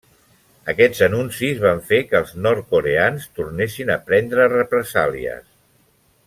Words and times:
Aquests 0.71 1.01
anuncis 1.07 1.59
van 1.65 1.83
fer 1.91 1.99
que 2.13 2.17
els 2.21 2.33
nord-coreans 2.47 3.29
tornessin 3.41 3.93
a 3.97 3.99
prendre 4.09 4.49
represàlies. 4.55 5.47